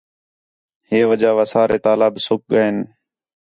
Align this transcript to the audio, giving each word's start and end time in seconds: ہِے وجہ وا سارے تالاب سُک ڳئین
ہِے 0.87 0.99
وجہ 1.09 1.31
وا 1.37 1.45
سارے 1.53 1.77
تالاب 1.83 2.13
سُک 2.25 2.41
ڳئین 2.51 2.77